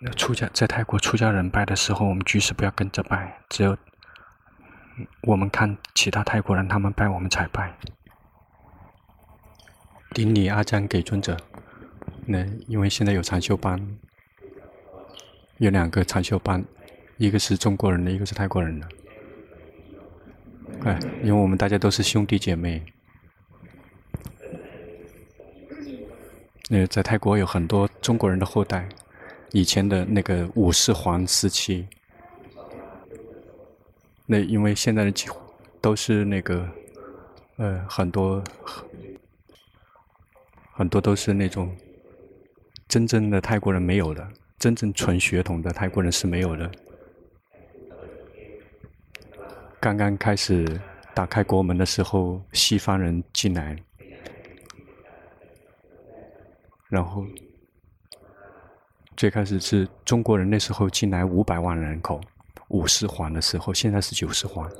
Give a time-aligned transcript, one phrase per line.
[0.00, 3.76] 那出家在泰国出家人拜的时候，我们居士不要跟着拜，只有
[5.22, 7.74] 我们看其他泰国人他们拜，我们才拜。
[10.12, 11.36] 顶礼阿姜给尊者。
[12.26, 13.98] 那因为现在有长修班，
[15.56, 16.64] 有两个长修班，
[17.16, 18.88] 一个是中国人的，一个是泰国人的。
[20.84, 22.84] 哎，因为我们大家都是兄弟姐妹。
[26.68, 28.86] 那在泰国有很多中国人的后代，
[29.52, 31.86] 以前的那个五世皇时期。
[34.26, 35.38] 那因为现在的几乎
[35.80, 36.68] 都是那个，
[37.56, 38.42] 呃，很多
[40.72, 41.74] 很多都是那种。
[42.88, 44.26] 真正的泰国人没有的，
[44.58, 46.70] 真正纯血统的泰国人是没有的。
[49.78, 50.80] 刚刚开始
[51.12, 53.76] 打开国门的时候，西方人进来，
[56.88, 57.26] 然后
[59.18, 62.20] 最开始是中国人，那时候进来五百万人口，
[62.68, 64.70] 五十环的时候，现在是九十环。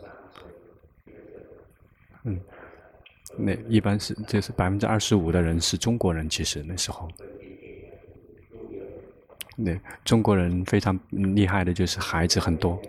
[2.23, 2.41] 嗯，
[3.37, 7.09] 那一般是这是百分之二十五的人是中国人，其实那时候。
[9.57, 12.81] 那，中国人非常厉害的就是孩子很多。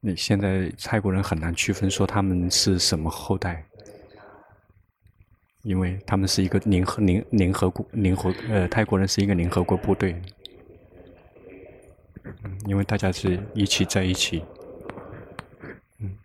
[0.00, 3.62] 那现在泰国人很难区分说他们是什么后代，
[5.62, 10.20] 因为他们是一个联合联联合国联合呃泰国人是一个联合国部队，
[12.66, 14.42] 因为大家是一起在一起，
[15.98, 16.16] 嗯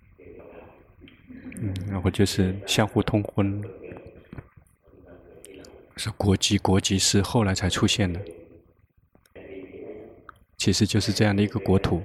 [1.59, 3.61] 嗯，然后就是相互通婚。
[5.97, 8.19] 是国籍，国籍是后来才出现的。
[10.57, 12.01] 其实就是这样的一个国土，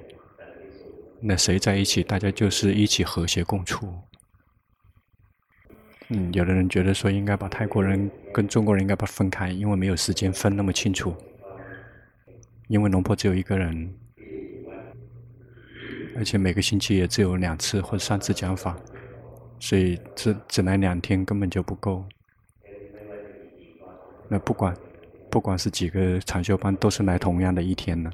[1.19, 3.93] 那谁在一起，大家就是一起和谐共处。
[6.13, 11.15] 嗯，有的人觉得说应该把泰国人跟中国人应该把分开，因为没有时间分那么清楚。
[12.67, 13.93] 因为龙婆只有一个人，
[16.17, 18.77] 而且每个星期也只有两次或三次讲法，
[19.57, 22.03] 所以只只来两天根本就不够。
[24.27, 24.75] 那不管，
[25.29, 28.11] 不管是几个长修班，都是来同样的一天呢。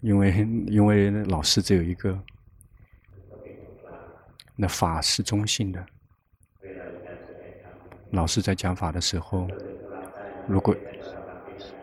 [0.00, 2.16] 因为因为老师只有一个，
[4.56, 5.84] 那法是中性的。
[8.10, 9.48] 老师在讲法的时候，
[10.46, 10.76] 如果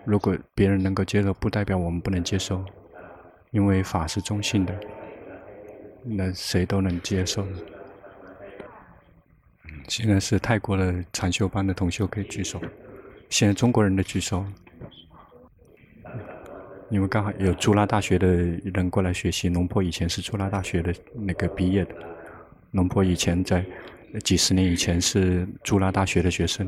[0.06, 2.64] 如果别人能够接受，不代表我们不能接受，
[3.52, 4.74] 因为法是中性的，
[6.04, 7.46] 那谁都能接受。
[9.88, 12.62] 现在是泰国的禅修班的同学可以举手，
[13.30, 14.46] 现在中国人的举手，
[16.90, 19.50] 因为刚好有朱拉大学的人过来学习。
[19.50, 21.96] 龙坡以前是朱拉大学的那个毕业的，
[22.72, 23.66] 龙婆以前在
[24.24, 26.68] 几十年以前是朱拉大学的学生。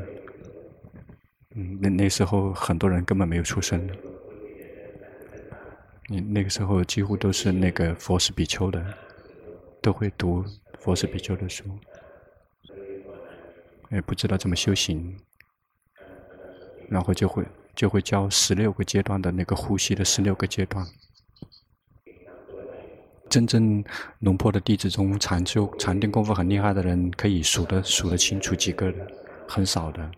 [1.55, 3.89] 嗯，那那时候很多人根本没有出生。
[6.07, 8.85] 你那个时候几乎都是那个佛斯比丘的，
[9.81, 10.43] 都会读
[10.79, 11.63] 佛斯比丘的书。
[13.91, 15.15] 也不知道怎么修行，
[16.89, 20.83] 然后就会就会教十六个阶段的那个呼吸的十六个阶段。
[23.29, 23.83] 真正
[24.19, 29.07] 龙婆的弟子中，禅修禅定功夫很厉害的人，可以数得数得清楚几个的，
[29.47, 30.11] 很少的。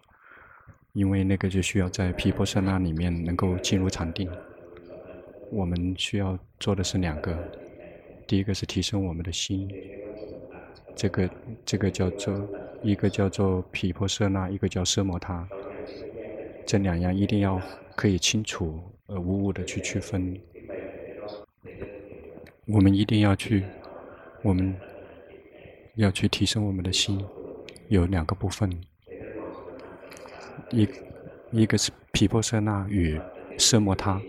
[0.94, 4.30] 因为那个就需要在毗婆舍那里面能够进入禅定。
[5.52, 7.38] 我们需要做的是两个，
[8.28, 9.70] 第一个是提升我们的心，
[10.96, 11.30] 这个
[11.66, 12.48] 这个叫做。
[12.84, 15.48] 一个叫做毗婆舍那，一个叫奢摩他，
[16.68, 17.60] 这两样一定要
[17.96, 20.40] 可以清楚而无误的去区分。
[22.68, 23.64] 我们一定要去，
[24.42, 24.76] 我们
[25.96, 27.24] 要去提升我们的心，
[27.90, 28.70] 有两个部分，
[30.72, 30.88] 一
[31.52, 33.20] 一个是皮婆舍那与
[33.58, 34.22] 色摩他，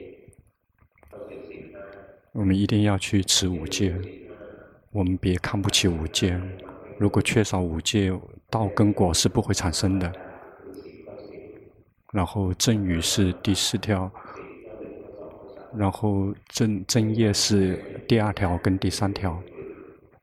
[2.32, 3.94] 我们一定要去持五戒，
[4.92, 6.40] 我们别看不起五戒，
[6.98, 8.12] 如果缺少五戒。
[8.48, 10.10] 道跟果是不会产生的。
[12.12, 14.08] 然后正语是第四条，
[15.74, 19.42] 然后正正业是第二条跟第三条。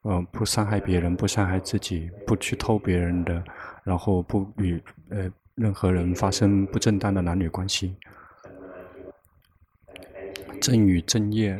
[0.05, 3.41] 嗯、呃，不伤害别人，不伤害自己，不去偷别人的，
[3.85, 7.95] 然后不与呃任何人发生不正当的男女关系。
[10.59, 11.57] 正与正业，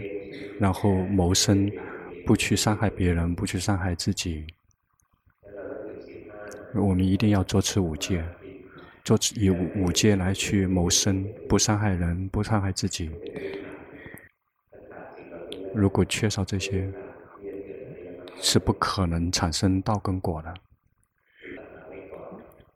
[0.59, 1.71] 然后谋生，
[2.25, 4.45] 不去伤害别人，不去伤害自己。
[6.73, 8.25] 我们一定要做持五戒，
[9.05, 13.09] 做以五戒来去谋生，不伤害人，不伤害自己。
[15.73, 16.87] 如果缺少这些，
[18.41, 20.53] 是不可能产生道跟果的。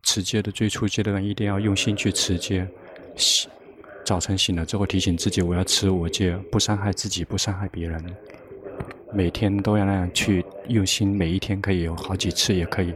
[0.04, 2.68] 持戒的最初阶段，一定要用心去持戒。
[3.16, 3.50] 醒，
[4.06, 8.04] 早晨醒了之后提醒自己，我要持五戒，不伤害自己，不伤害别人。
[9.14, 12.94] 每天都要那样去用心，每一天可以有好几次，也可以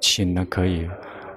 [0.00, 0.88] 醒了可以，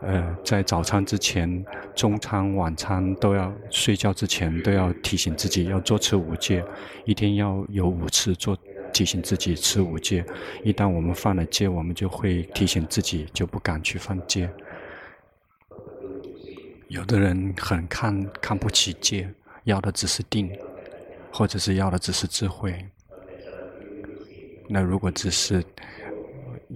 [0.02, 1.66] 呃，在早餐之前、
[1.96, 6.64] 中餐、晚餐都要睡觉之前都要提醒自己要做次五戒，
[7.06, 8.58] 一天要有五次做。
[8.92, 10.26] 提醒自己吃五戒，
[10.64, 14.50] 一旦我们犯了戒，我们就会提醒自己，就不敢去犯戒。
[16.88, 19.32] 有的人很看看不起戒，
[19.64, 20.52] 要的只是定，
[21.32, 22.84] 或者是要的只是智慧。
[24.68, 25.64] 那如果只是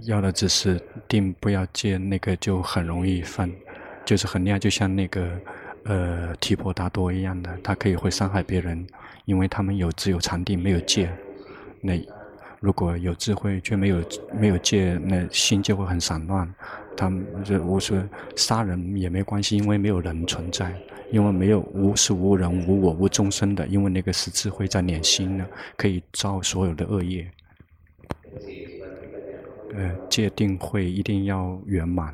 [0.02, 3.50] 要的只是定，不要戒，那个就很容易犯，
[4.04, 5.40] 就是很厉害，就像那个
[5.84, 8.86] 呃提婆达多一样的，他可以会伤害别人，
[9.26, 11.10] 因为他们有只有禅定，没有戒。
[11.80, 11.94] 那
[12.60, 14.04] 如果有智慧却没有
[14.34, 16.52] 没有戒，那心就会很散乱。
[16.96, 18.02] 他们就我说
[18.36, 20.74] 杀人也没关系，因为没有人存在，
[21.12, 25.46] 因为没有无是无人无我无众生的，因为那个是智慧在念心呢，
[25.78, 27.30] 可以造所有的恶业。
[29.76, 32.14] 呃，界定会一定要圆满，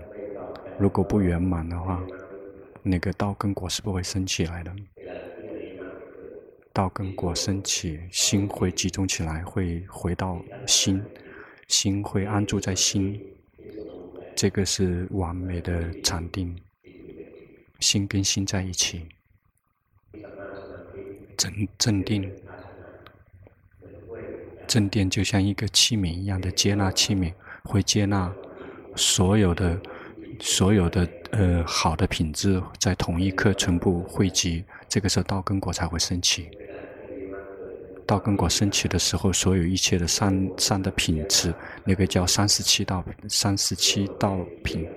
[0.78, 2.02] 如果不圆满的话，
[2.82, 4.74] 那个道跟果是不会升起来的。
[6.72, 11.04] 道跟果升起，心会集中起来，会回到心，
[11.68, 13.22] 心会安住在心，
[14.36, 16.56] 这个是完美的禅定。
[17.80, 19.08] 心跟心在一起，
[21.38, 22.32] 镇镇定，
[24.68, 27.34] 镇定就像一个器皿一样的接纳器皿，
[27.64, 28.32] 会接纳
[28.96, 29.80] 所有的
[30.40, 36.50] 所有的呃好的品质，在同一刻全部汇集，这个时候道根果才会升起。
[38.06, 41.54] 道根果升起的时候，所有一切的善善的品质，
[41.84, 44.88] 那个叫三十七道三十七道品，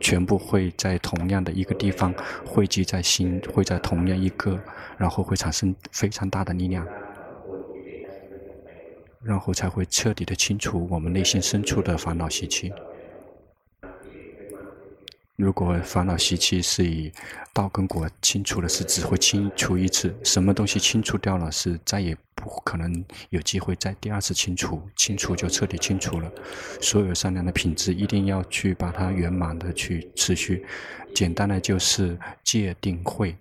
[0.00, 2.12] 全部会在同样的一个地方
[2.44, 4.58] 汇集在心，会在同样一个，
[4.98, 6.84] 然后会产生非常大的力量，
[9.26, 12.72] 然后才会彻底的清除我们内心深处的烦恼习气。
[15.34, 17.12] 如果烦恼习气是以
[17.52, 26.32] 道跟果清除的，是只会清除一次，什么东西清除掉了，是再也不可能有机会再第二次清除，清除就彻底清除了。
[26.80, 30.64] 所有善良的品质一定要去把它圆满的去持续。
[31.14, 33.36] 简单的就是戒定慧。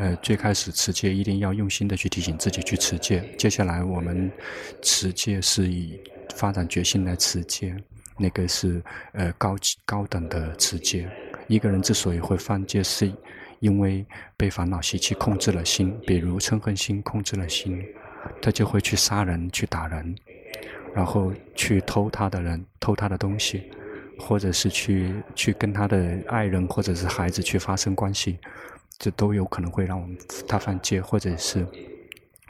[0.00, 3.22] 呃，最开始持戒一定要用心的去提醒自己去持戒。
[3.36, 4.32] 接下来我们
[4.80, 6.00] 持戒是以
[6.34, 7.76] 发展决心来持戒。
[8.16, 8.82] 那个是
[9.12, 11.06] 呃高高等的持戒。
[11.48, 13.12] 一个人之所以会犯戒，是
[13.58, 14.04] 因为
[14.38, 17.84] 被烦恼习气控制了心，比如嗔恨心控制了心，
[18.40, 20.14] 他就会去杀人、去打人，
[20.94, 23.70] 然后去偷他的人、偷他的东西，
[24.18, 28.38] 或者是去去跟他的爱人或者是孩子去发生关系，
[29.00, 30.16] 这都有可能会让我们
[30.46, 31.66] 他犯戒，或者是。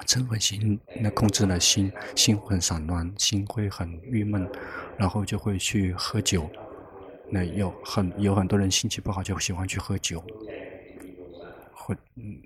[0.06, 4.50] 嗔恨心，那控制了心，心很散乱，心会很郁闷，
[4.97, 6.50] 然后就会去喝酒。
[7.29, 10.25] 那有很有很多人心情不好，就喜欢去喝酒。
[11.75, 12.43] 或嗯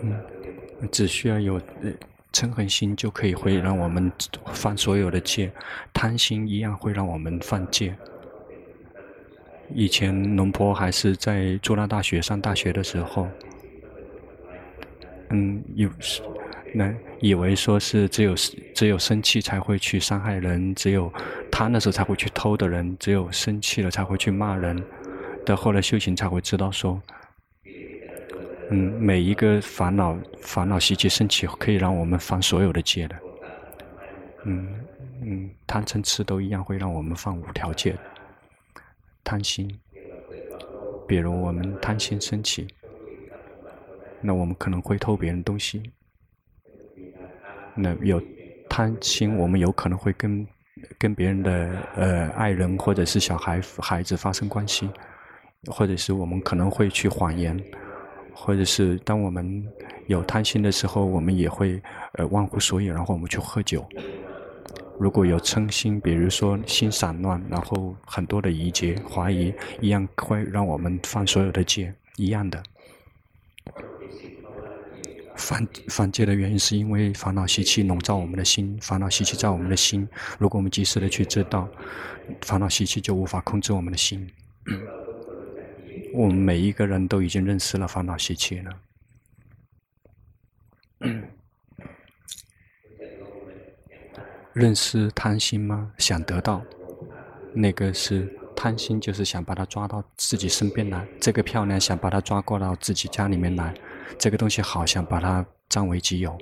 [0.00, 1.92] 嗯，只需要有呃
[2.32, 4.10] 嗔恨心，就可以会让我们
[4.52, 5.52] 犯所有的戒。
[5.92, 7.94] 贪心一样会让我们犯戒。
[9.74, 13.28] 以前龙婆还是在朱拉大学上大学的时候，
[15.30, 15.88] 嗯，有
[16.74, 18.34] 那以为说是只有
[18.74, 21.12] 只有生气才会去伤害人，只有
[21.50, 24.82] 贪的时候才会去偷的人，只有生气了才会去骂人。
[25.44, 27.00] 到后来修行才会知道说，
[28.74, 33.16] 嗯，每一个烦恼烦恼习气升起，可以让我们犯所有的戒的。
[34.44, 34.66] 嗯
[35.20, 37.94] 嗯，贪嗔痴都一样会让我们犯五条戒。
[39.22, 39.70] 贪心，
[41.06, 42.66] 比如我们贪心升起，
[44.22, 45.82] 那我们可能会偷别人东西。
[47.74, 48.20] 那有
[48.70, 50.46] 贪心，我们有可能会跟
[50.98, 54.88] 跟别人的呃爱人或者是小孩孩子发生关系，
[55.66, 57.54] 或者是我们可能会去谎言，
[58.34, 59.66] 或者是当我们
[60.06, 61.80] 有贪心的时候，我们也会
[62.14, 63.86] 呃忘乎所以，然后我们去喝酒。
[64.98, 72.62] 如果有嗔心，比如说心散乱，然后很多的疑结、怀疑，一样会让我们犯所有的戒，一样的。
[75.34, 80.06] 犯犯戒的原因是因为烦恼习气笼罩我们的心，烦恼习气在我们的心。
[80.38, 81.68] 如果我们及时的去知道，
[82.42, 84.30] 烦恼习气就无法控制我们的心。
[86.14, 88.72] 我们每一个人都已经认识了烦恼习气了。
[94.52, 95.92] 认识贪心吗？
[95.96, 96.62] 想得到，
[97.54, 101.06] 那个是贪心，就是想把它抓到自己身边来。
[101.18, 103.74] 这个漂亮，想把它抓过到自己家里面来。
[104.18, 106.36] 这个东西好，想把它占为己有。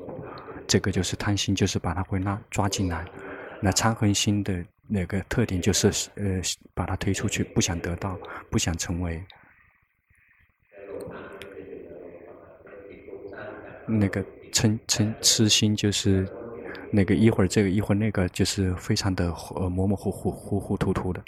[0.67, 3.07] 这个就是贪心，就是把它会拉抓进来。
[3.63, 6.43] 那嗔恨心的那个特点就是，呃，
[6.75, 8.19] 把它推出去，不想得到，
[8.51, 9.25] 不想成为。
[13.99, 16.29] 那个嗔嗔痴心就是。
[16.93, 21.23] 那个一会儿这个一会儿那个，就是非常的呃模模糊糊、糊糊涂涂的。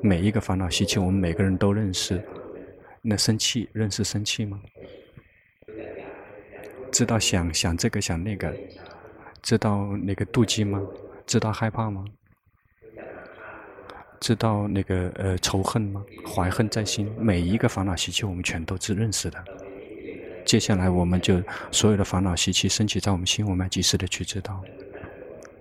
[0.00, 2.22] 每一个烦恼习气，我们每个人都认识。
[3.02, 4.60] 那生气，认识生气吗？
[6.92, 8.54] 知道想想这个想那个，
[9.42, 10.80] 知道那个妒忌吗？
[11.26, 12.04] 知道害怕吗？
[14.20, 16.04] 知道那个呃仇恨吗？
[16.24, 19.44] 怀恨在心，每一个烦恼习气，我们全都是认识的。
[20.46, 24.62] 接下来，我们就所有的烦恼习气升起在我们心，我们要及时的去知道，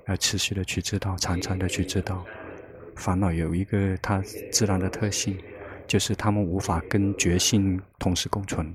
[0.08, 2.24] 要持续的去知道，常常的去知道。
[2.96, 5.39] 烦恼有一个它自然的特性，
[5.88, 8.72] 就是它们无法跟觉性同时共存。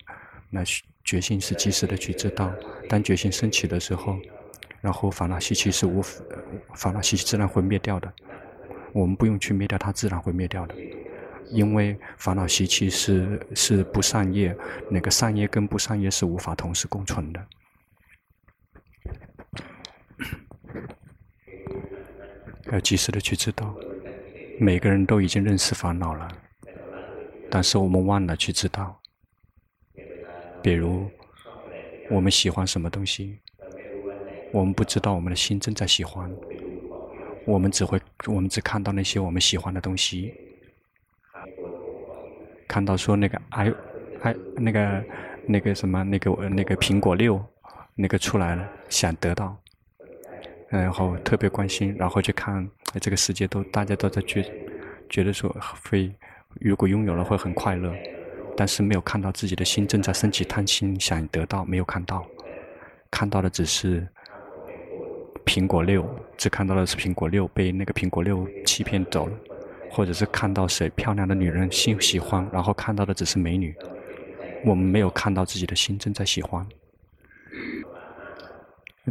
[0.51, 0.63] 那
[1.05, 2.53] 觉性是及时的去知道，
[2.89, 4.19] 当觉性升起的时候，
[4.81, 6.03] 然后烦恼习气是无，
[6.75, 8.13] 烦恼习气自然会灭掉的。
[8.93, 10.75] 我们不用去灭掉，它自然会灭掉的。
[11.49, 14.57] 因为烦恼习气是是不善业，
[14.91, 17.47] 那个善业跟不善业是无法同时共存的。
[22.73, 23.75] 要及时的去知道，
[24.61, 26.29] 每个人都已经认识烦恼了，
[27.51, 29.01] 但是我们忘了去知道。
[30.63, 31.11] 比如，
[32.11, 33.41] 我们喜欢什么东西，
[34.53, 36.31] 我们不知道我们的心正在喜欢，
[37.45, 40.33] 我们只会我们只看到那些我们喜欢的东西。
[42.71, 43.69] 看到说那个 i
[44.23, 45.05] i 那个
[45.45, 47.45] 那个什么那个那个苹果六
[47.97, 49.57] 那个出来了，想得到，
[50.69, 52.65] 然后特别关心，然后去看
[53.01, 54.49] 这个世界都大家都在觉
[55.09, 55.55] 觉得说
[55.91, 56.15] 会
[56.61, 57.93] 如果拥有了会很快乐，
[58.57, 62.25] 但是没有看到自己的心正在升起贪心想得到，没有看到，
[63.11, 64.07] 看到的只是
[65.45, 69.37] 苹果六，只看到的是苹果六被那个苹果六欺骗走了。
[69.91, 73.75] 或者是看到谁漂亮的女人心喜欢，然后看到的只是美女，
[74.65, 76.67] 我们没有看到自己的心正在喜欢。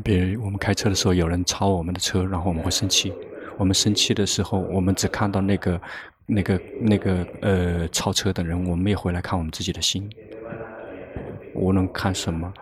[0.04, 3.12] 比如我们开车的时候，有人超我们的车，然后我们会生气。
[3.58, 5.82] 我们生气的时候，我们只看到那个、
[6.26, 10.10] 那个、那个呃超车的人，我们没有回来看我们自己的心。
[11.54, 12.54] 无论看什么，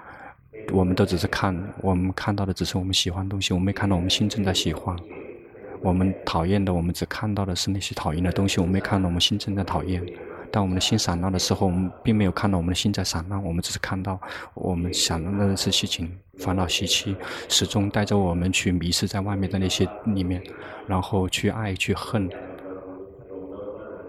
[0.72, 4.98] 我们都只是看，我们看到的只是我们喜欢的东西，我们没看到我们心正在喜欢。
[5.82, 10.04] 我们讨厌的，我们只看到的是那些讨厌的东西，我们没看到我们心正在讨厌。
[10.50, 14.20] 当我们的心散乱的时候，我们并没有看到我们的心在散乱，我们只是看到
[14.54, 17.16] 我们想的那些事情，烦恼习气
[17.50, 20.42] 始终带着我们去迷失在外面的那些里面，
[20.88, 22.30] 然后去爱去恨，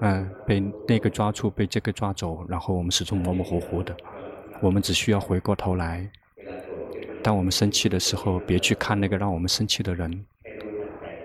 [0.01, 3.95] 嗯，被那个抓住，被这个抓走，然后我们始终模模糊糊的。
[4.61, 6.09] 我们只需要回过头来，
[7.21, 10.25] 当我们生气的时候，别去看那个让我们生气的人。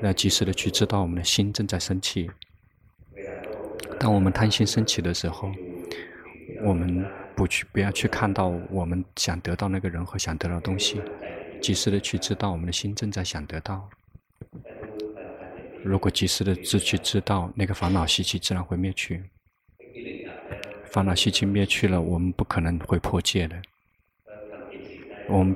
[0.05, 2.29] 要及时的去知道我们的心正在生气。
[4.00, 5.51] 当我们贪心升起的时候，
[6.63, 7.05] 我们
[7.36, 11.01] 不去不要去看到我们想得到那个人和想得到东西，
[11.62, 13.89] 及时的去知道我们的心正在想得到。
[15.83, 19.24] 如果及时的去知道那个烦恼习气，自然会灭去。
[20.86, 23.62] 烦恼习气灭去了，我们不可能会破戒的。
[25.27, 25.55] 我们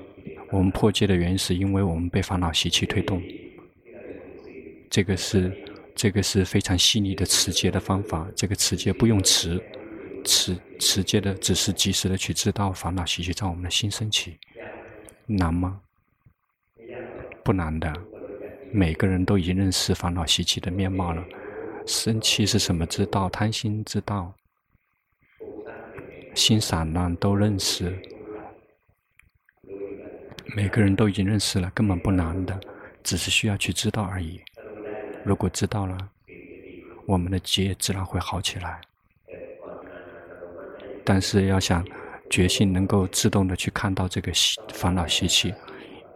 [0.51, 3.21] 我们破戒的原因是因为我们被烦恼习气推动。
[4.89, 5.51] 这个是，
[5.95, 8.27] 这个是非常细腻的持戒的方法。
[8.35, 9.61] 这个持戒不用持，
[10.23, 14.37] 持持戒的只是及时的去知道烦恼习气在我们的心升起，
[15.25, 15.81] 难吗？
[17.43, 17.93] 不难的，
[18.71, 21.23] 每个人都已经认识烦恼习气的面貌了。
[21.85, 22.85] 生气是什么？
[22.85, 24.33] 知道贪心知道，
[26.35, 27.97] 心散乱都认识，
[30.55, 32.59] 每个人都已经认识了，根本不难的，
[33.03, 34.41] 只是需要去知道而已。
[35.27, 35.97] 如果知道了，
[37.05, 38.79] 我们的戒自然会好起来。
[41.03, 41.85] 但是要想
[42.29, 44.31] 觉性能够自动的去看到这个
[44.73, 45.53] 烦恼习气，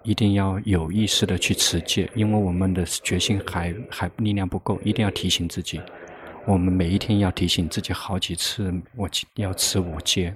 [0.04, 5.82] 一定要有意识的去持戒，因为我们的觉性还还力量不够，一定要提醒自己。
[6.46, 10.34] 我们每一天要提醒自己好几次，我要持五戒。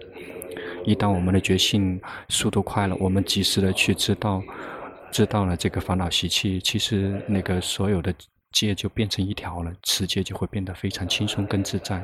[0.83, 4.43] 一旦我们的觉性速度快了，我们及时的去知道，
[5.13, 8.13] 知道了这个烦恼习气，其实那个所有的。
[8.55, 12.01] 戒就变成一条了，持戒就会变得非常轻松跟自在。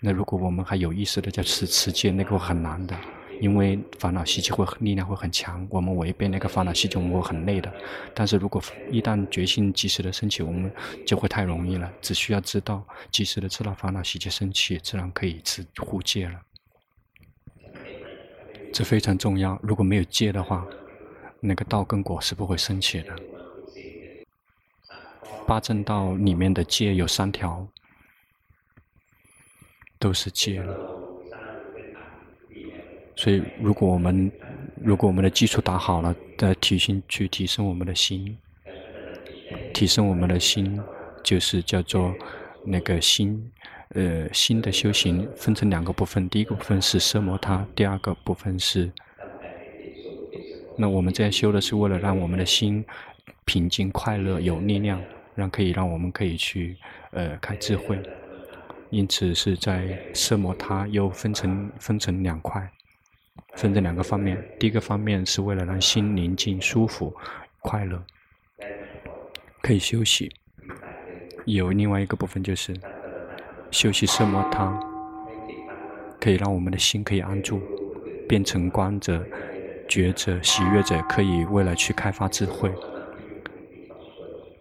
[0.00, 2.96] 那如果我们还有意识的在持持戒，那个很难的，
[3.40, 7.72] 因为烦恼习气会力量会很强，我们违背那个烦恼习气，我们会很累的。
[8.12, 8.60] 但是如果
[8.90, 10.68] 一旦决心及时的升起，我们
[11.06, 11.88] 就会太容易了。
[12.00, 16.34] 只需要知道及时的知道烦恼习气升起，自然可以持护戒了。
[18.72, 19.56] 这非常重要。
[19.62, 20.66] 如果没有戒的话，
[21.38, 23.14] 那个道跟果是不会升起的。
[25.46, 27.66] 八正道里面的戒有三条，
[29.98, 30.62] 都是戒。
[33.14, 34.32] 所以，如果我们
[34.82, 38.36] 如果我们的基础打好了，的提升去提升我们的心，
[39.72, 40.80] 提升我们的心，
[41.22, 42.14] 就是叫做
[42.64, 43.52] 那个心，
[43.90, 48.90] 呃，心的修行分成两个部分，第一个部分是奢摩他，第二个部分是。
[50.76, 52.82] 那我们这样修的是为了让我们的心
[53.44, 55.02] 平静、快乐、有力量，
[55.34, 56.76] 让可以让我们可以去
[57.10, 58.00] 呃开智慧。
[58.90, 62.70] 因此是在奢摩他又分成分成两块。
[63.54, 67.14] 分这两个方面，第一个方面是为了让心宁静、舒服、
[67.60, 68.02] 快乐，
[69.62, 70.28] 可以休息；
[71.46, 72.74] 有另外一个部分就是
[73.70, 74.78] 休息奢摩他，
[76.20, 77.60] 可以让我们的心可以安住，
[78.28, 79.24] 变成观者、
[79.88, 82.70] 觉者、喜悦者，可以为了去开发智慧。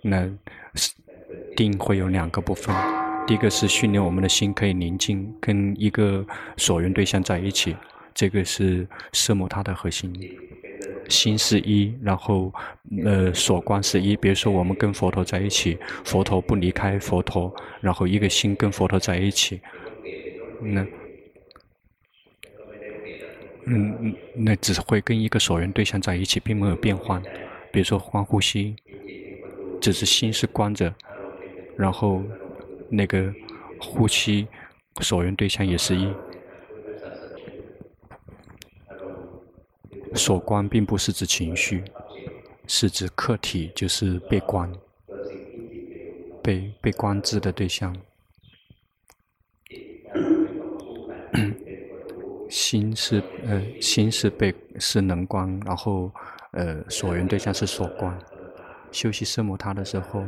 [0.02, 0.30] 那
[1.56, 2.76] 定会有两个部分，
[3.28, 6.26] 第一个是训练我们的心可以宁静，跟一个
[6.58, 7.76] 所缘对象在一起。
[8.14, 10.14] 这个是色摩他的核心，
[11.08, 12.54] 心是一，然后
[13.06, 14.18] 呃所观是一。
[14.18, 19.62] 比如说我们跟佛陀在一起，佛陀不离开佛陀，然后一个心跟佛陀在一起，
[20.62, 20.86] 那
[23.66, 27.24] 嗯那只会跟一个所缘对象在一起，并没有变换。
[27.72, 28.76] 比如说观呼吸，
[29.82, 30.94] 只是心是观着，
[31.76, 32.24] 然后
[32.88, 33.34] 那个
[33.80, 34.48] 呼吸
[35.02, 36.14] 所缘对象也是一。
[40.14, 41.84] 所观并不是指情绪，
[42.68, 44.72] 是指客体，就是被观、
[46.44, 47.96] 被被观知的对象。
[52.50, 56.12] 心是呃，心是被是能观，然后
[56.52, 58.20] 呃，所缘对象是所观。
[58.92, 60.24] 修习奢摩他的时候，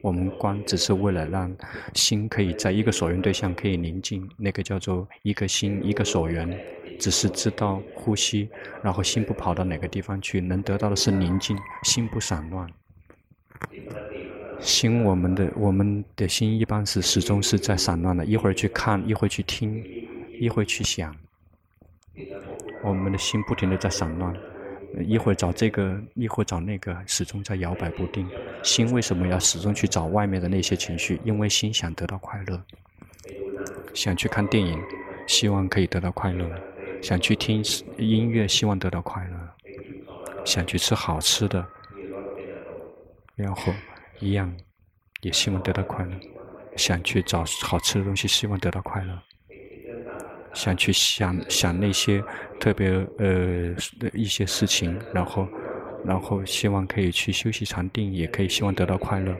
[0.00, 1.54] 我们观只是为了让
[1.94, 6.58] 心可以在一个所缘对象可以宁静，那个叫做一个心一个所缘。
[6.98, 8.48] 只是知道呼吸，
[8.82, 12.68] 然后心不跑到哪个地方去，能得到的是宁静，心不散乱。
[14.58, 19.80] 心，我们的我们的心一般是始终是在散乱的，一会儿去看，一会儿去听，
[20.40, 21.14] 一会儿去想。
[22.82, 24.34] 我们的心不停地在散乱，
[25.06, 28.28] 一会儿找这个，一会儿找那个，始终在摇摆不定。
[28.62, 31.20] 心为什么要始终去找外面的那些情绪？
[31.24, 32.62] 因为心想得到快乐，
[33.94, 34.80] 想去看电影，
[35.26, 36.50] 希望可以得到快乐。
[37.00, 37.62] 想去听
[37.96, 39.36] 音乐，希望得到快乐；
[40.44, 41.64] 想去吃好吃的，
[43.36, 43.72] 然后
[44.18, 44.52] 一样
[45.20, 46.16] 也希望得到快乐；
[46.76, 49.14] 想去找好吃的东西，希望得到快乐；
[50.58, 52.22] 想去想想那些
[52.58, 55.48] 特别呃的一些事情，然后
[56.04, 59.32] 然后希望可以去休息禅定，也可以希望得到快乐。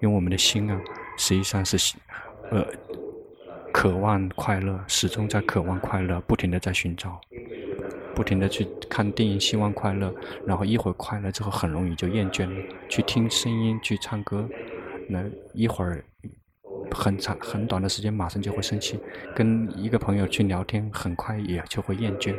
[0.00, 0.78] 因为我们的心啊，
[1.16, 1.96] 实际上是
[2.50, 2.66] 呃。
[3.72, 7.20] 渴望快乐，始终在渴望快乐，不停地在寻找，
[8.16, 10.12] 不停地去看电影，希望快乐。
[10.44, 12.60] 然后一会儿快乐之后，很容易就厌倦了。
[12.88, 14.48] 去听声音，去唱歌，
[15.08, 16.04] 那一会儿
[16.92, 18.98] 很长很短的时间，马上就会生气。
[19.34, 22.34] 跟一个朋友去聊天，很快也就会厌倦，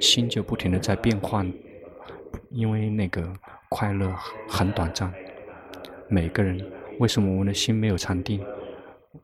[0.00, 1.52] 心就不停地在变换，
[2.50, 3.32] 因为那个
[3.68, 4.14] 快乐
[4.48, 5.12] 很短暂。
[6.08, 6.64] 每个人
[6.98, 8.44] 为什么我们的心没有禅定？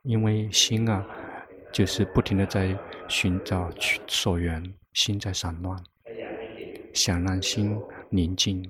[0.02, 1.06] 因为心啊。
[1.72, 2.76] 就是不停地在
[3.08, 5.82] 寻找去所缘，心在散乱，
[6.92, 7.80] 想让心
[8.10, 8.62] 宁静，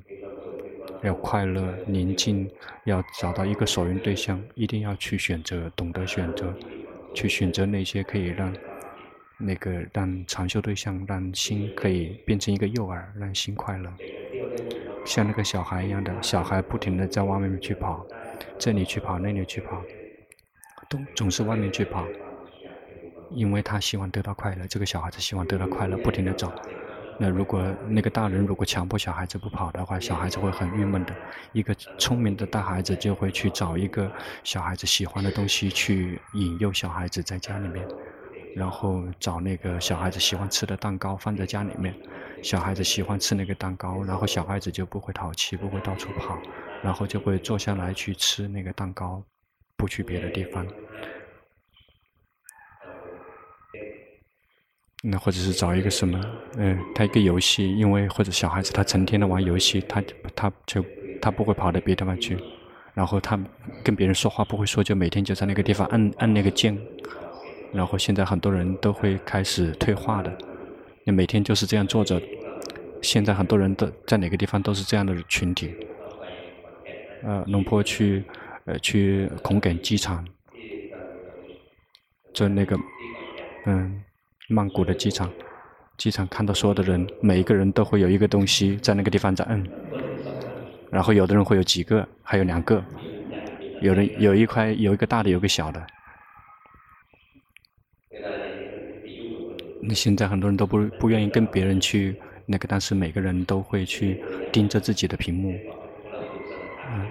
[1.03, 2.51] 要快乐宁静，
[2.85, 6.55] 要找到一个所缘对象，一定要去选择，懂得选择，
[7.15, 8.55] 去选择那些可以让
[9.39, 13.93] 那个让长修对象，让心可以变成一个诱饵，让心快乐。
[15.05, 18.07] 像那个小孩一样的，小孩不停地在外面去跑，
[18.59, 19.83] 这里去跑，那里去跑，
[20.89, 22.07] 都总是外面去跑。
[23.35, 26.53] 因为他希望得到快乐，这个小孩子希望得到快乐，不停地走。
[27.23, 31.15] 那如果那个大人如果强迫小孩子不跑的话，小孩子会很郁闷的。
[31.53, 34.11] 一个聪明的大孩子就会去找一个
[34.43, 37.87] 小孩子喜欢的东西去引诱小孩子在家里面，
[38.57, 41.95] 然后找那个小孩子喜欢吃的蛋糕放在家里面。
[42.43, 46.37] 小孩子喜欢吃那个蛋糕，然后小孩子就不会淘气，不会到处跑，
[46.83, 49.23] 然后就会坐下来去吃那个蛋糕，
[49.77, 50.67] 不去别的地方。
[55.05, 56.21] 那或者是找一个什么，
[56.57, 60.01] 嗯，他一个游戏，因为或者小孩子他成天的玩游戏，他
[60.37, 60.85] 他就
[61.21, 62.39] 他不会跑到别的地方去，
[62.95, 63.37] 然后他
[63.83, 66.79] 跟别人说话不会说，就每天就在那个地方按按那个键，
[67.73, 70.33] 然后现在很多人都会开始退化的，
[71.05, 72.23] 你每天就是这样坐着，
[73.03, 75.75] 现在很多人都在哪个地方都是这样的群体，
[77.25, 78.23] 呃，龙坡去
[78.67, 80.25] 呃去孔耿机场，
[82.33, 82.79] 就那个
[83.67, 84.01] 嗯。
[84.49, 85.31] 曼谷的机场，
[85.97, 89.65] 机场看到所有的人，每一个人都会有一个东西在那个地方在摁，
[90.91, 92.85] 然后有的人会有几个，还有两个，
[93.81, 95.87] 有人有一块有一个大的，有个小的。
[99.81, 102.15] 那现在很多人都不不愿意跟别人去
[102.47, 105.59] 那个，但是每个人都会去盯着自己的屏幕。
[106.89, 107.07] 嗯，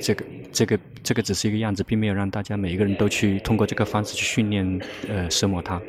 [0.00, 5.80] 这个这个这个只是一个样子，并没有让大家每一个人都去通过这个方式去训练呃奢摩他。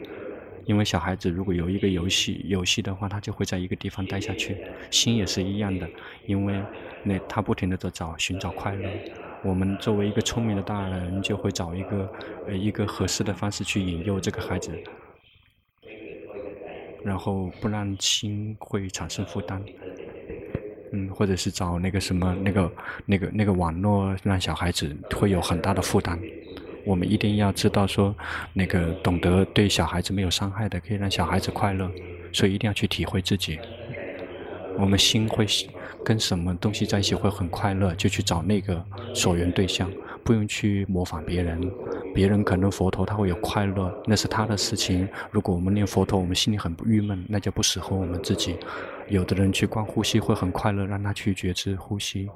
[0.68, 4.58] 因为小孩子如果有一个游戏游戏的话，他就会在一个地方待下去。
[4.92, 5.90] 心也是一样的，
[6.26, 6.62] 因为
[7.04, 8.88] 那他不停地在找寻找快乐。
[9.44, 12.12] 我们作为一个聪明的大人，就会找一个
[12.48, 14.72] 呃一个合适的方式去引诱这个孩子，
[17.04, 19.64] 然后不让心会产生负担。
[20.92, 22.72] 嗯，或者是找那个什么那个
[23.06, 26.20] 那个那个网络，让小孩子会有很大的负担。
[26.88, 28.16] 我们一定要知道说，
[28.54, 31.92] 那个懂得对小孩子没有伤害的，可以让小孩子快乐，
[32.32, 33.60] 所以一定要去体会自己。
[34.80, 35.46] 我们心会
[36.06, 38.82] 跟什么东西在一起会很快乐，就去找那个
[39.14, 39.92] 所缘对象，
[40.24, 41.60] 不用去模仿别人。
[42.14, 45.08] 别人可能佛陀他会有快乐，那是他的事情。
[45.30, 48.56] 如果我们念佛陀，我们心里很郁闷，那就不适合我们自己。
[49.10, 52.30] 有的人去观呼吸会很快乐，让他去觉知呼吸。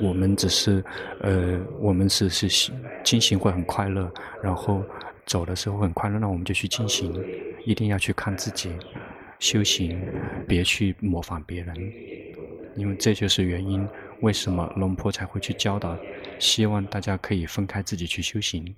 [0.00, 0.84] 我们只是，
[1.20, 2.72] 呃，我们只是
[3.02, 4.10] 进行会很快乐，
[4.42, 4.82] 然后
[5.26, 7.12] 走的时候很快乐，那我们就去进行，
[7.64, 8.70] 一定要去看自己
[9.38, 10.00] 修行，
[10.46, 11.74] 别去模仿别人，
[12.76, 13.86] 因为这就是原因，
[14.20, 15.96] 为什么龙婆才会去教导，
[16.38, 18.74] 希望大家可以分开自己去修行。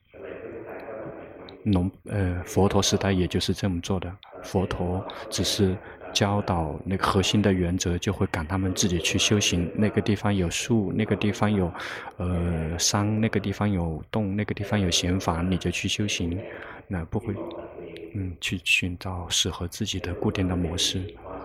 [1.64, 5.76] 龙，呃，佛陀时代也就是这么做的，佛陀只是。
[6.12, 9.70] 教导那个核心的原则，就会赶他们自己去修行。
[9.74, 11.72] 那个地方有树，那个地方有，
[12.16, 16.38] 呃，山，那个地方有洞，那个地方有闲房，你就去修行。
[16.86, 17.34] 那不会，
[18.14, 21.02] 嗯，去寻找适合自己的固定的模式。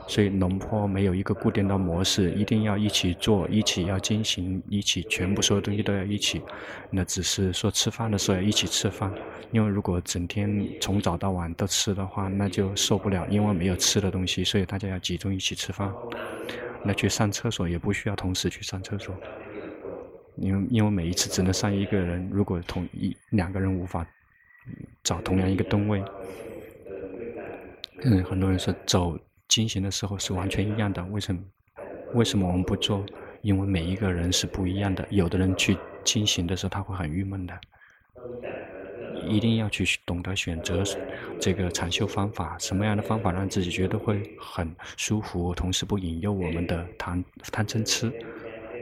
[0.08, 6.42] 所以农坡没有一个固定的模式，一定要一起做，一起要进行，一起全部所有东西都要一起。
[6.90, 9.14] 那只是说吃饭的时候要一起吃饭，
[9.52, 15.94] 因为如果整天从早到晚都吃的话，那就受不了，因为没有吃的东西，所以大家要集中一起吃饭。
[16.84, 19.14] 那去上厕所也不需要同时去上厕所，
[20.38, 24.08] 因为因为每一次只能上一个人，如果同一两个人无法
[25.04, 26.02] 找同样一个吨位，
[28.04, 29.20] 嗯，很多人说走。
[29.48, 31.42] 进行的时候是完全一样的，为什么？
[32.14, 33.06] 为什么我们不做？
[33.42, 35.06] 因为每一个人是不一样的。
[35.10, 37.54] 有的人去进行的时候他会很郁闷的，
[39.28, 40.84] 一定要去懂得选择
[41.40, 48.12] 这个禅修方法，什么样的方法让自己觉得会很舒服，同时不引诱我们的贪贪嗔痴。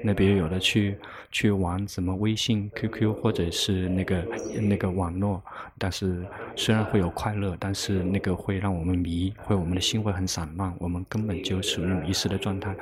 [0.03, 0.97] 那比如有的去
[1.31, 4.25] 去玩什么微信、QQ 或者是那个
[4.62, 5.41] 那个网络，
[5.77, 12.75] 但是虽然会有快乐，但是那个会让我们迷，会我们的心会很散乱，我们根本就处于迷失的状态，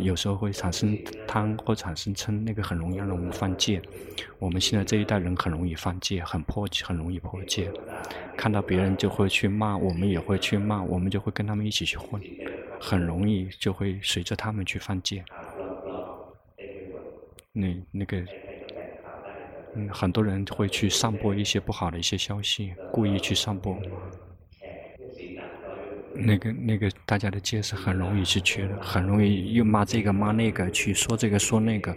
[0.00, 0.96] 有时候会产生
[1.26, 3.82] 贪或产生嗔，那个很容易让我们犯戒。
[4.38, 7.70] 我们现在这一代人很容易犯戒，很破，很容易破戒。
[8.36, 12.20] 看到别人就会去骂，我们也会去骂，我们就会跟他们一起去混，
[12.80, 15.22] 很容易就会随着他们去犯戒。
[17.52, 18.18] 那那个，
[19.74, 23.76] 嗯，很多人会去散播一些不好的一些消息，故意去散播。
[26.14, 31.96] 那个那个，大家的戒是很容易去缺的，很容易又骂这个骂那个，去说这个说那个。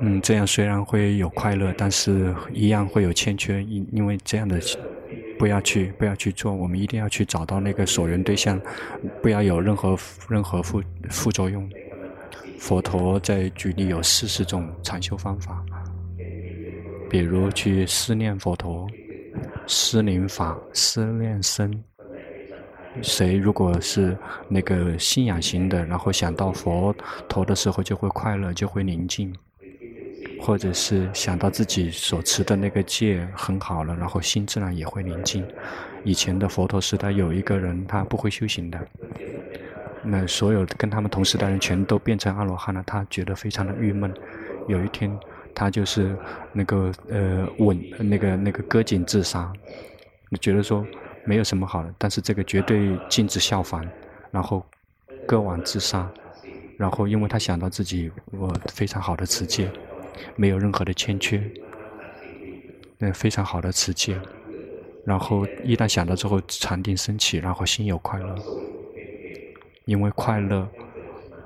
[0.00, 4.58] 嗯，这样虽然会有快乐，但是一样会有欠缺，因因为这样的
[5.38, 8.60] 不要去不要去做，我们一定要去找到那个所缘对象，
[9.22, 9.96] 不要有任何
[10.28, 11.68] 任何副副作用。
[12.62, 15.60] 佛陀在举例有四十种禅修方法，
[17.10, 18.86] 比如去思念佛陀、
[19.66, 21.82] 思念法、思念僧。
[23.02, 24.16] 谁如果是
[24.48, 26.94] 那个信仰型的，然后想到佛
[27.28, 29.32] 陀的时候就会快乐，就会宁静；
[30.40, 35.44] 或者是想到自己所持的那个戒很好了，然后心自然也会宁静。
[36.04, 38.78] 以前的佛陀时代有一个人，他不会修行的。
[40.04, 44.12] 那所有跟他们同时的人全都变成阿罗汉了，他觉得非常的郁闷。
[44.68, 45.18] 有一天，
[45.54, 46.16] 他就是
[46.52, 49.52] 那个呃稳那个那个割颈自杀，
[50.40, 50.86] 觉得说
[51.24, 53.86] 没有什么好的，但是这个绝对禁止效仿，
[54.30, 54.64] 然后
[55.26, 56.08] 割腕自杀，
[56.76, 59.70] 然后因为他想到自己我非常好的持戒，
[60.36, 61.42] 没有任何的欠缺，
[62.98, 64.16] 那非常好的持戒，
[65.04, 68.34] 然后一旦想到之后禅定升起，然后心有快乐，
[69.84, 70.68] 因为快乐。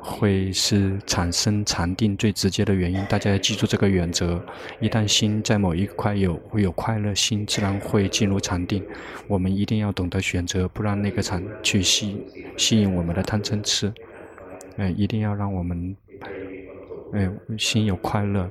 [0.09, 4.41] 会是产生禅定最直接的原因，大家要记住这个原则。
[4.79, 8.85] 一旦心在某一块有会有快乐，心自然会进入禅定。
[9.27, 12.25] 我们一定要懂得选择，不让那个禅去吸
[12.57, 13.93] 吸引我们的贪嗔痴。
[14.77, 15.97] 嗯、呃，一定要让我们，
[17.13, 18.49] 嗯、心有快乐，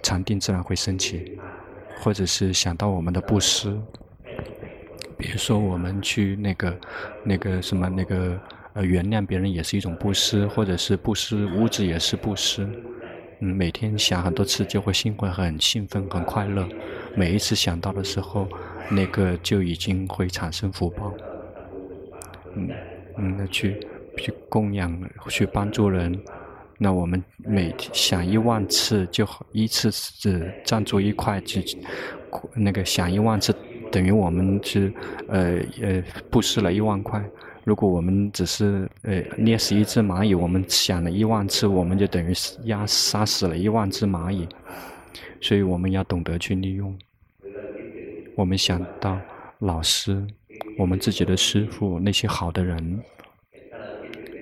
[0.00, 1.36] 禅定自然会升起。
[1.98, 3.76] 或者是想到我们的布施，
[5.18, 6.78] 比如说我们去那个
[7.24, 8.40] 那个什么那个。
[8.74, 12.68] 呃，原谅别人也是一种布施，或者是布施物质也是布施。
[13.40, 16.68] 嗯，每天想很多次，就会心会很兴奋、很快乐。
[17.14, 18.48] 每一次想到的时候，
[18.90, 21.14] 那个就已经会产生福报。
[22.56, 22.68] 嗯
[23.16, 23.80] 嗯，那去
[24.16, 26.16] 去供养、去帮助人，
[26.78, 31.62] 那我们每想一万次，就一次只赞助一块，只
[32.54, 33.54] 那个想一万次，
[33.92, 34.92] 等于我们是
[35.28, 37.22] 呃呃布施了一万块。
[37.64, 42.32] 如果我们只是呃捏死一只蚂蚁，我们想了一万次，我们就等于
[42.64, 44.46] 压杀死了一万只蚂蚁。
[45.40, 46.96] 所以我们要懂得去利用。
[48.34, 49.18] 我们想到
[49.58, 50.26] 老师，
[50.78, 53.00] 我们自己的师傅，那些好的人，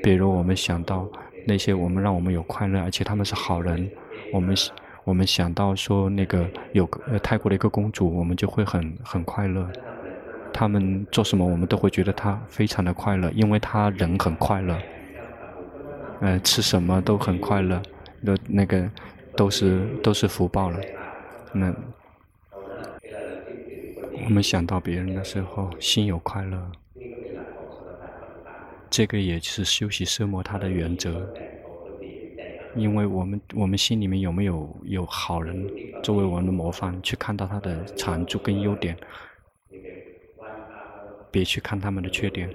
[0.02, 1.08] 比如我们想到
[1.46, 3.90] 那些我们让我们有快乐，而且他们是好人。
[4.32, 4.56] 我们
[5.04, 9.70] 我们想到说那个有呃泰国的一个公主，我们就会很很快乐。
[10.52, 14.78] 他们做什么，我们都会觉得他非常的快乐，因为他人很快乐。
[16.20, 17.82] 呃，吃什么都很快乐，
[18.20, 18.88] 那那个
[19.36, 20.78] 都是都是福报了。
[21.52, 21.74] 那
[24.24, 26.70] 我们想到别人的时候，心有快乐，
[28.88, 31.28] 这个也是修习奢摩他的原则。
[32.76, 35.68] 因为我们我们心里面有没有有好人
[36.02, 38.96] 作为我们的模范，去看到他的长处跟优点。
[41.32, 42.48] 别去看他们的缺点，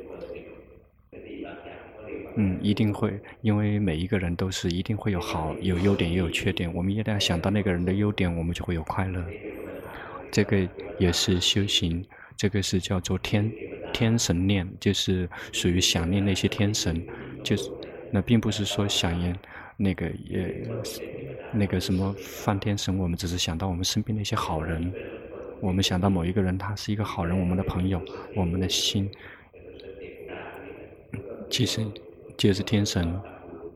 [2.35, 6.71] 嗯，一定会，因为每一个人都是一定会有好，有优点也有缺点。
[6.73, 9.25] 我们一定要想到那个人的优点，我们就会有快乐。
[10.31, 13.51] 这个也是修行，这个是叫做天
[13.91, 17.03] 天神念，就是属于想念那些天神，
[17.43, 17.71] 就是
[18.11, 19.35] 那并不是说想念
[19.75, 20.63] 那个也
[21.51, 24.93] 那个什么梵天神，我们只是想到我们身边那些好人。
[25.59, 28.01] 我们想到某一个人，他是一个好人，我们的朋友，
[28.35, 29.09] 我们的心，
[31.49, 31.85] 其实
[32.37, 33.19] 就是天神。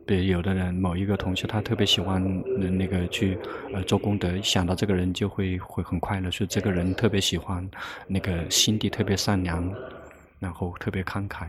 [0.06, 2.44] 对，有的人，某一个同学，他特别喜欢
[2.78, 3.38] 那个去
[3.74, 7.66] 呃做功德，想到这个人就会会很快乐，所以这个人特别喜欢
[8.08, 9.74] 那个心地特别善良。
[10.42, 11.46] 然后特别慷慨，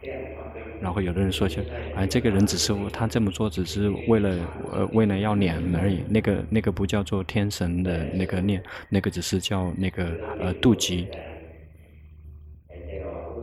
[0.78, 1.64] 然后有的人说起来，
[1.96, 4.36] 哎，这个人只是他这么做，只是为了
[4.70, 6.04] 呃为了要脸而已。
[6.10, 10.04] 那个那个不叫做天神的那个念，那个只是叫那个
[10.38, 11.08] 呃妒忌。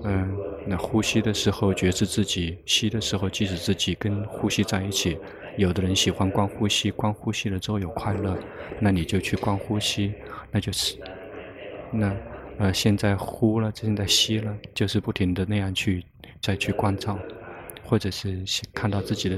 [0.03, 5.17] 嗯，那呼吸的时候觉知自己，吸的时候即使自己跟呼吸在一起。
[5.57, 8.37] 有的人喜欢观呼吸，观呼吸了之后有快乐，
[8.79, 10.13] 那你就去观呼吸，
[10.51, 10.95] 那就是
[11.91, 12.15] 那。
[12.59, 16.03] 呃，现在呼了，现在吸了，就是不停的那样去
[16.41, 17.17] 再去关照，
[17.85, 18.43] 或者是
[18.73, 19.37] 看到自己的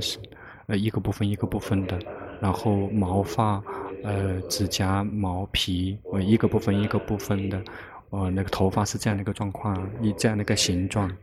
[0.65, 1.99] 呃一个部分一个部分的，
[2.41, 3.62] 然后毛发、
[4.03, 7.63] 呃指甲、毛皮，呃一个部分一个部分的，
[8.10, 11.15] 呃那个头发是这样的一个状况，一这样的一个形状，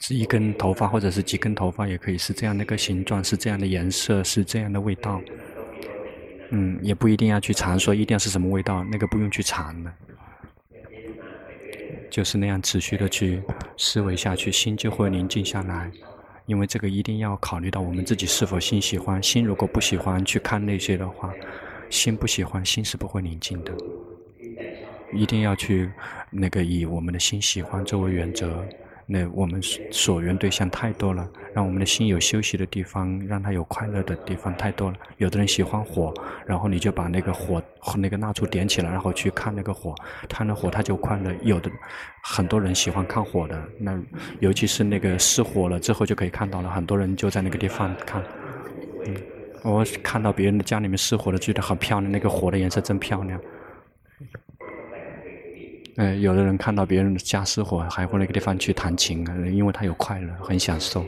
[0.00, 5.20] 是一根头发或者是几根头发也可以是这样的一个形状，是这样的颜色，是这样的味道。
[6.50, 9.92] 嗯，也不一定要去尝，说一定要是什么味道，那个不用去尝的，
[12.10, 13.42] 就是那样持续的去
[13.76, 15.90] 思维下去，心就会宁静下来。
[16.46, 21.30] 因为这个一定要考虑到我们自己是否心喜欢，心如果不喜欢去看那些的话，
[21.90, 23.72] 心不喜欢，心是不会宁静的。
[25.12, 25.90] 一定要去
[26.30, 28.66] 那个以我们的心喜欢作为原则。
[29.10, 29.58] 那我们
[29.90, 34.96] 所缘对象太多了，让我们的心有休息的地方，让它有快乐的地方太多了。
[35.16, 36.12] 有的人喜欢火，
[36.46, 37.62] 然后你就把那个火
[37.96, 39.94] 那个蜡烛点起来，然后去看那个火，
[40.28, 41.34] 看了火它就快乐。
[41.42, 41.70] 有的
[42.22, 43.98] 很多人喜欢看火的，那
[44.40, 48.22] 尤其是那个失火了之后就可以看到了，很多人就在那个地方看。
[49.06, 49.16] 嗯，
[49.62, 53.40] 我看到别人的家里面失火了，觉得很漂亮，那个火的颜色真漂亮。
[55.98, 61.04] 呃，有的人看到别人的家失火，还会那个地方去弹琴，因为他有快乐，很享受。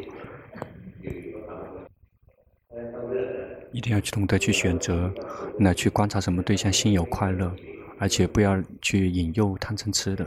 [3.71, 5.09] 一定要去懂得去选择，
[5.57, 7.55] 那去观察什么对象心有快乐，
[8.01, 10.27] 而且不要去引诱贪嗔痴的。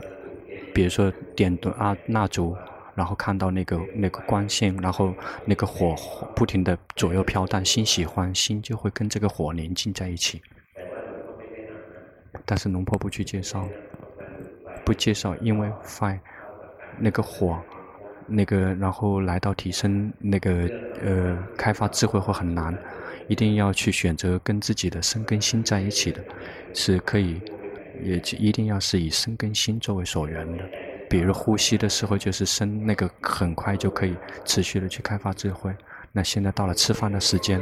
[0.72, 2.56] 比如说点灯啊蜡烛，
[2.94, 5.94] 然后看到那个那个光线，然后那个火
[6.34, 10.40] 不停的左右飘荡，心喜欢，心就会跟这个火连近在一起。
[12.46, 13.68] 但是龙婆不去介绍，
[14.84, 16.16] 不介绍，因为发
[16.98, 17.58] 那个火，
[18.26, 20.68] 那个然后来到提升那个
[21.02, 22.76] 呃开发智慧会很难，
[23.28, 26.22] 一定要去选择跟自己的身跟心在一起的，
[26.72, 27.40] 是可以，
[28.02, 30.64] 也一定要是以身跟心作为所缘的。
[31.08, 35.74] 比如呼吸的时候就是身，那个很快就可以持续的去开发智慧。
[36.12, 37.60] 那现在到了吃饭的时间。